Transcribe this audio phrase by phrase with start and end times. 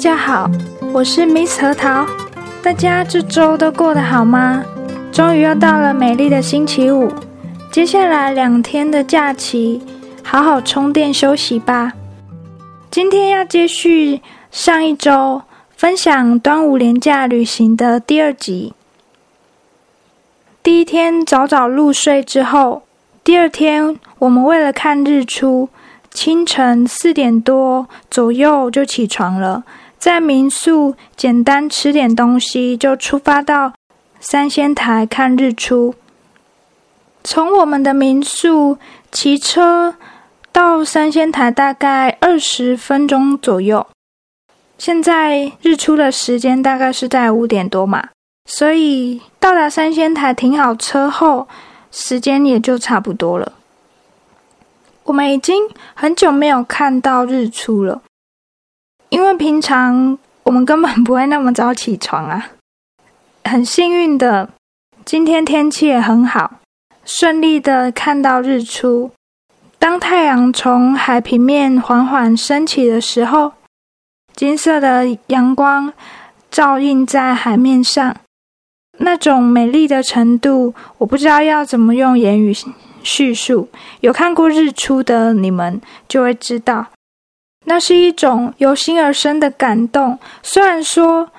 [0.00, 0.50] 大家好，
[0.94, 2.06] 我是 Miss 核桃。
[2.62, 4.64] 大家这周都过得好吗？
[5.12, 7.12] 终于又到了美丽的星期五，
[7.70, 9.82] 接下来两天的假期，
[10.22, 11.92] 好好充电休息吧。
[12.90, 15.42] 今天要接续上一周
[15.76, 18.72] 分享端午连假旅行的第二集。
[20.62, 22.84] 第一天早早入睡之后，
[23.22, 25.68] 第二天我们为了看日出，
[26.10, 29.62] 清晨四点多左右就起床了，
[30.00, 33.74] 在民宿简单吃点东西，就出发到
[34.18, 35.94] 三仙台看日出。
[37.22, 38.78] 从我们的民宿
[39.12, 39.94] 骑车
[40.50, 43.86] 到三仙台大概二十分钟左右。
[44.78, 48.08] 现在日出的时间大概是在五点多嘛。
[48.46, 51.46] 所以到达三仙台停好车后，
[51.92, 53.52] 时间也就差不多了。
[55.04, 58.00] 我们已经很久没有看到日出了，
[59.10, 62.50] 因为平常我们根本不会那么早起床啊。
[63.44, 64.50] 很幸运的，
[65.04, 66.60] 今天天气也很好，
[67.04, 69.10] 顺利的看到日出。
[69.78, 73.52] 当太阳从海平面缓缓升起的时候，
[74.34, 75.92] 金色的阳光
[76.50, 78.16] 照映在海面上。
[78.98, 82.54] 那种美丽的程度，我不知道要怎么用言语
[83.02, 83.70] 叙述。
[84.00, 86.86] 有看过日出的你们就会知道，
[87.66, 90.18] 那是一种由心而生的感动。
[90.42, 91.30] 虽然说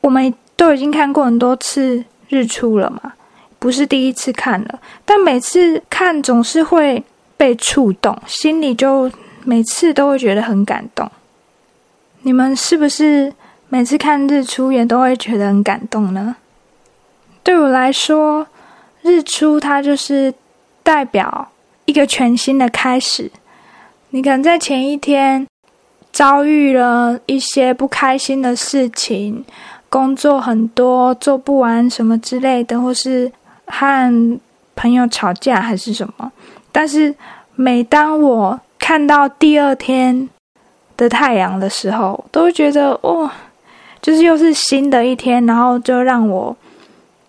[0.00, 3.14] 我们都已经看过很多次日出了嘛，
[3.58, 7.02] 不是第一次看了，但每次看总是会
[7.36, 9.10] 被触动，心里就
[9.44, 11.10] 每次都会觉得很感动。
[12.22, 13.32] 你们是不是
[13.68, 16.36] 每次看日出也都会觉得很感动呢？
[17.44, 18.46] 对我来说，
[19.02, 20.34] 日出它就是
[20.82, 21.52] 代表
[21.84, 23.30] 一个全新的开始。
[24.10, 25.46] 你可能在前一天
[26.12, 29.44] 遭遇了一些不开心的事情，
[29.88, 33.30] 工作很多做不完什么之类的，或是
[33.66, 34.40] 和
[34.74, 36.32] 朋友吵架还是什么。
[36.72, 37.14] 但是
[37.54, 40.28] 每当我看到第二天
[40.96, 43.32] 的太阳的时候，都觉得哇，
[44.00, 46.56] 就是又是新的一天，然后就让我。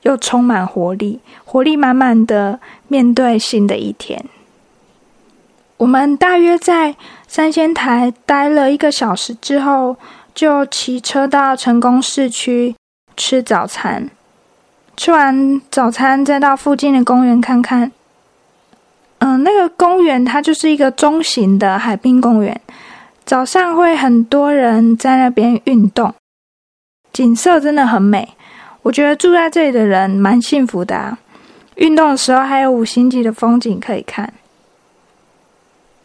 [0.03, 2.57] 又充满活力，活力满满的
[2.87, 4.23] 面对新的一天。
[5.79, 6.93] 我们大约在
[7.25, 9.95] 三仙台待了一个小时之后，
[10.35, 12.75] 就骑车到成功市区
[13.15, 14.09] 吃早餐。
[14.97, 17.89] 吃完早餐，再到附近的公园看看。
[19.19, 22.59] 嗯，那个公园它就是一个中型的海滨公园，
[23.23, 26.13] 早上会很多人在那边运动，
[27.13, 28.35] 景色真的很美。
[28.81, 31.17] 我觉得住在这里的人蛮幸福的啊！
[31.75, 34.33] 运动的时候还有五星级的风景可以看。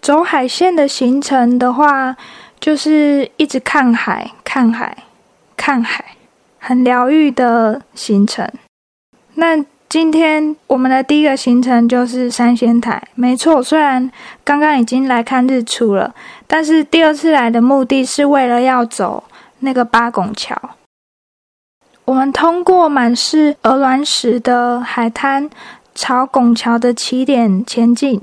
[0.04, 2.14] 走海线的行程的话，
[2.60, 4.94] 就是一直看海、看海、
[5.56, 6.04] 看海，
[6.58, 8.46] 很疗愈的行程。
[9.36, 13.62] 那今天我们的第一个行程就是三仙台，没错。
[13.62, 14.10] 虽然
[14.44, 16.14] 刚刚已经来看日出了，
[16.46, 19.24] 但是第二次来的目的是为了要走
[19.60, 20.54] 那个八拱桥。
[22.04, 25.48] 我们通过满是鹅卵石的海滩，
[25.94, 28.20] 朝拱桥的起点前进。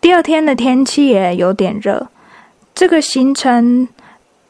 [0.00, 2.08] 第二天的天气也有点热，
[2.74, 3.86] 这个行程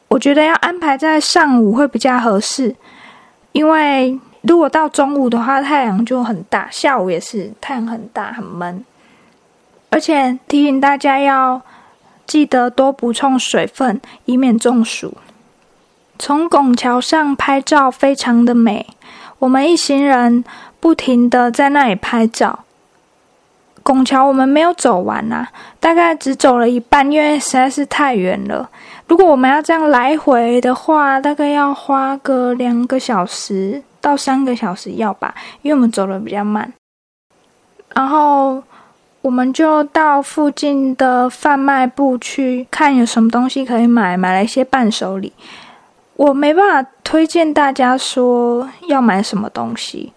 [0.07, 2.75] 我觉得要安排在上午会比较合适，
[3.51, 8.83] 因为如果到中午的话，太阳就很大；下午也是太阳很大，很闷。
[9.89, 11.61] 而且提醒大家要
[12.25, 15.17] 记得多补充水分，以免中暑。
[16.17, 18.87] 从拱桥上拍照非常的美，
[19.39, 20.45] 我们一行人
[20.79, 22.63] 不停的在那里拍照。
[23.83, 25.47] 拱桥我们没有走完呐，
[25.79, 28.69] 大概只走了一半，因为实在是太远了。
[29.07, 36.71] 如果我们要这样来回的话，大概要花个两个小时到三个小时要吧，因为我们走的比较慢。
[37.93, 38.63] 然后
[39.21, 45.33] 我们就到附近的贩卖部去看有什么东西可以买，买了一些伴手礼。
[46.15, 50.13] 我没办法推荐大家说要买什么东西，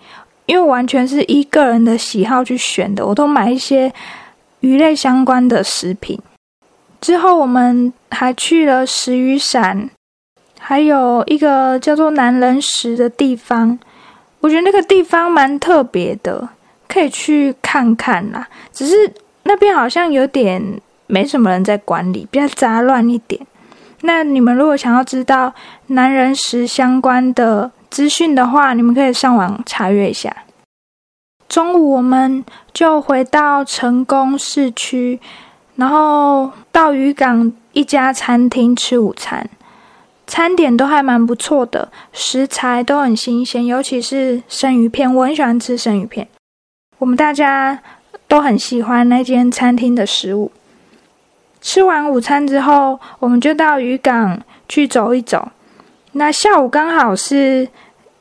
[0.46, 3.06] 因为完全是依个人的喜好去选的。
[3.06, 3.92] 我都买一些
[4.60, 6.18] 鱼类相关的食品。
[7.00, 9.90] 之后我们还去了石鱼伞，
[10.58, 13.78] 还有一个叫做男人石的地方。
[14.40, 16.48] 我觉得那个地方蛮特别的，
[16.88, 18.46] 可以去看看啦。
[18.72, 19.10] 只是
[19.42, 23.40] 那边好像有点没什么人在管理，比较杂乱一点。
[24.02, 25.52] 那你们如果想要知道
[25.88, 30.36] 男人石相关的资讯的话，你们可以上网查阅一下。
[31.48, 35.20] 中午我们就回到成功市区，
[35.76, 39.48] 然后到渔港一家餐厅吃午餐。
[40.26, 46.26] 餐点都还蛮不错的，食材都很新鲜，尤其是生鱼片，我很喜欢吃生鱼片。
[46.98, 47.78] 我们大家
[48.26, 50.50] 都很喜欢那间餐厅的食物。
[51.60, 55.52] 吃完午餐之后，我们就到渔港去走一走。
[56.16, 57.68] 那下午刚好是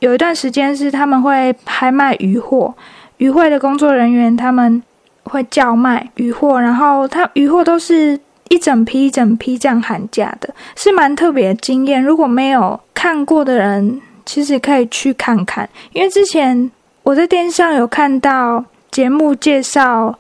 [0.04, 2.74] 有一段时间是他们会拍卖鱼货，
[3.20, 4.84] 渔会的工作人员他们
[5.24, 8.20] 会叫卖鱼货，然后他鱼货都是
[8.50, 12.04] 一整批一整批这样喊价的，是蛮特别的经验。
[12.04, 16.70] 如果没有看过的人，其实可以去看看，因为之前
[17.04, 20.20] 我在电视上有看到节目介绍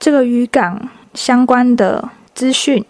[0.00, 2.84] 这个渔港相关的资讯，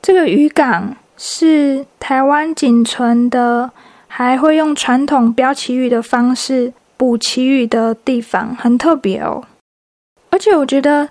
[0.00, 0.94] 这个渔港。
[1.18, 3.70] 是台湾仅存的
[4.18, 9.44] 还会用传统标旗语的方式补旗语的地方，很特别哦。
[10.30, 11.06] 而且我觉得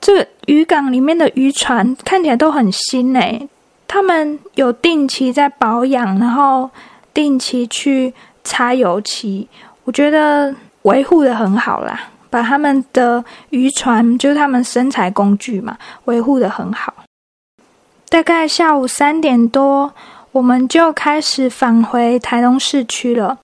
[0.00, 3.48] 这个渔港里面的渔船看起来都很新诶，
[3.88, 6.70] 他们有定期在保养，然后
[7.12, 8.14] 定期去
[8.44, 9.48] 擦油漆，
[9.82, 12.08] 我觉得维护的很好啦。
[12.30, 16.94] 把他们的渔船，就是他们生产工具嘛，维护的很好。
[18.08, 19.92] 大概下午三点多，
[20.34, 23.38] 我们就开始返回台东市区了。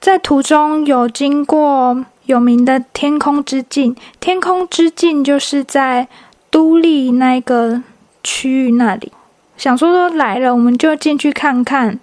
[0.00, 6.06] 在途中有经过有名的天空之镜，天空之镜就是在
[6.48, 7.82] 都立那个
[8.22, 9.10] 区域那里。
[9.56, 11.98] 想说说来了，我们就进去看看。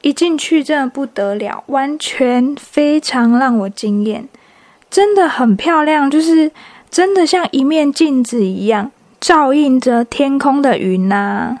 [0.00, 4.26] 一进去真的不得了，完全非常让我惊艳，
[4.90, 6.50] 真的很漂亮，就是
[6.90, 8.90] 真的像一面镜子一样。
[9.20, 11.58] 照映着天空的云呐，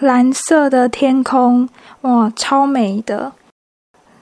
[0.00, 1.68] 蓝色的天空，
[2.02, 3.32] 哇，超美的，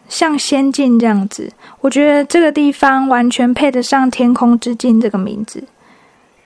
[0.08, 1.52] 像仙境这样子。
[1.80, 5.64] 我觉得这个地方完全配得上“天空之境”这个名字，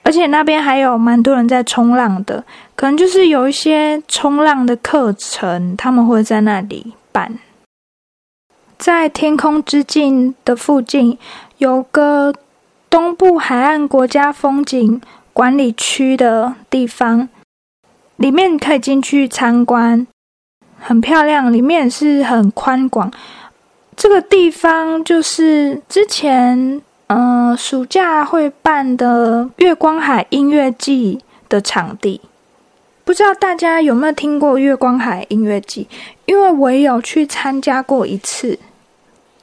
[0.03, 2.43] 而且那边还有蛮多人在冲浪的，
[2.75, 7.37] 可能就是有一些冲浪的课程，他们会在那里办。
[8.77, 11.17] 在天空之境的附近，
[11.57, 12.33] 有个
[12.89, 15.01] 东部海岸国家风景。
[15.33, 17.29] 管理区的地方，
[18.17, 20.05] 里面可以进去参观，
[20.79, 23.11] 很漂亮，里面是很宽广。
[23.95, 31.19] 这个地方就是之前嗯暑假会办的月光海音乐季
[31.49, 32.21] 的场地。
[33.03, 35.87] 不知道大家有没有听过月光海音乐季？
[36.25, 38.59] 因为我有去参加过一次，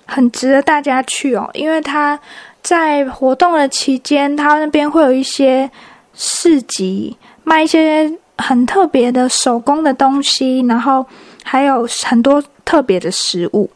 [0.05, 2.19] 很值得大家去哦，因为它。
[2.65, 5.71] 在活动的期间，他那边会有一些
[6.15, 11.07] 市集，卖一些很特别的手工的东西，然后
[11.43, 13.71] 还有很多特别的食物。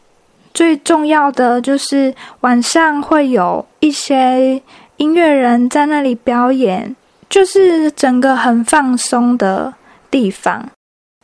[0.53, 4.61] 最重要的就是晚上会有一些
[4.97, 6.95] 音乐人在那里表演，
[7.29, 9.73] 就是整个很放松的
[10.09, 10.69] 地方。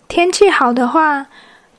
[0.08, 1.26] 天气好的话，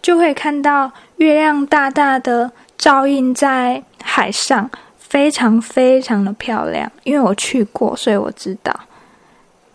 [0.03, 4.70] 就会看到月亮大大的照映在海上。
[5.08, 8.75] 非常非常的漂亮，因为我去过，所以我知道。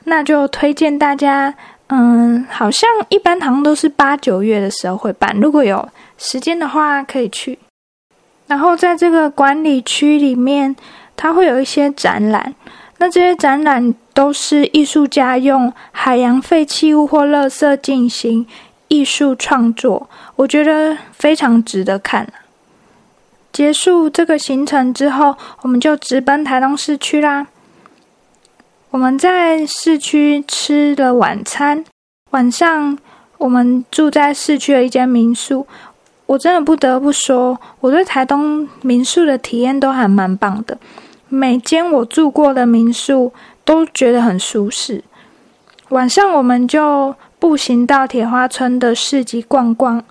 [0.06, 1.54] 那就推荐大家，
[1.88, 5.88] 嗯，好像一般好像都是八九月的时候会办，如果有
[6.18, 7.58] 时间的话可以去。
[8.48, 10.76] 然后在这个管理区里面，
[11.16, 12.54] 它会有一些展览，
[12.98, 18.46] 那这些展览都是艺术家用海洋废弃物或垃圾进行
[18.90, 22.28] 艺术创作，我觉得非常值得看。
[23.54, 27.48] 结束这个行程之后，我们就直奔台东市区啦。
[28.92, 31.84] 我们在市区吃了晚餐，
[32.32, 32.98] 晚上
[33.38, 35.66] 我们住在市区的一间民宿。
[36.26, 40.78] 我真的不得不说，我对台东民宿的体验都还蛮棒的。
[41.30, 43.34] 每间我住过的民宿
[43.64, 45.04] 都觉得很舒适。
[45.90, 50.04] 晚上我们就步行到铁花村的市集逛逛。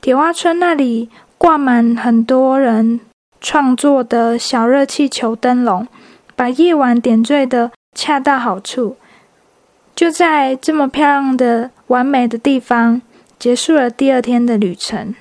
[0.00, 1.08] 铁花村那里。
[1.42, 3.00] 挂满很多人
[3.40, 5.88] 创作的小热气球灯笼，
[6.36, 8.96] 把夜晚点缀的恰到好处。
[9.94, 13.02] 就在这么漂亮的、完美的地方，
[13.38, 15.14] 结束了第二天的旅程。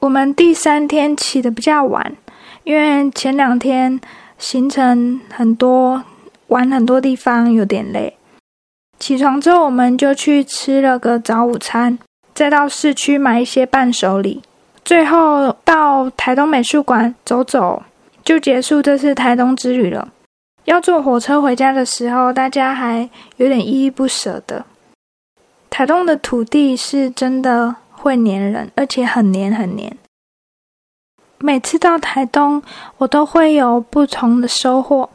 [0.00, 2.14] 我们第三天起的比较晚，
[2.64, 4.00] 因为前两天
[4.36, 6.04] 行程很多，
[6.48, 8.16] 玩很多地方，有点累。
[8.98, 11.98] 起床之后，我们就去吃了个早午餐，
[12.34, 14.42] 再到市区买一些伴手礼。
[14.84, 17.82] 最后到台东美术馆走走，
[18.24, 20.08] 就结束这次台东之旅了。
[20.66, 24.64] 要坐火车回家的时候，大家还有点依依不舍的。
[25.70, 29.96] 台东的土地是真的会黏人，而且很黏很黏。
[31.38, 32.62] 每次到台东，
[32.98, 35.10] 我都会有不同的收获。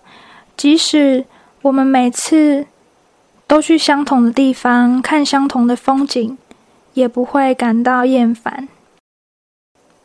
[0.56, 1.26] 即使
[1.64, 2.68] 我们每次
[3.48, 6.38] 都去相同的地方看相同的风景，
[6.94, 8.70] 也不会感到厌烦。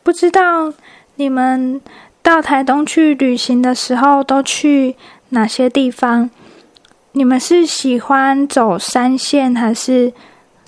[0.03, 0.73] 不知道
[1.15, 1.79] 你们
[2.23, 4.95] 到台东去旅行的时候都去
[5.29, 6.29] 哪些地方？
[7.13, 10.13] 你们是喜欢走山线还是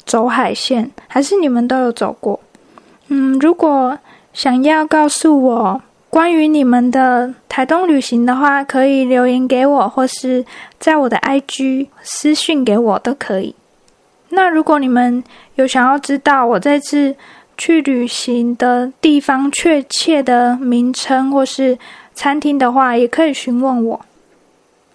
[0.05, 0.89] 走海线？
[1.07, 2.39] 还是你们都有走过？
[3.07, 3.97] 嗯，如果
[4.33, 10.43] 想要告诉我关于你们的台东旅行的话，可以留言给我，或是
[10.79, 13.53] 在我的 IG 私讯给我都可以。
[14.29, 15.23] 那如果你们
[15.55, 17.15] 有想要知道我这次
[17.57, 21.77] 去旅行的地方确切的名称或是
[22.13, 24.01] 餐厅的话，也可以询问我。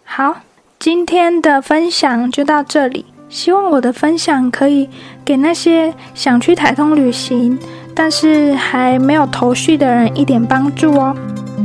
[0.04, 0.36] 好，
[0.78, 3.06] 今天的分享就到这里。
[3.28, 4.88] 希望我的分享可以
[5.24, 7.58] 给那些想去台东旅行，
[7.94, 11.16] 但是还没有头绪的人一点帮助哦。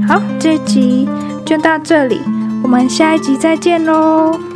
[0.08, 1.08] 好，这集
[1.46, 2.19] 就到这里，
[2.63, 4.48] 我们下一集再见喽。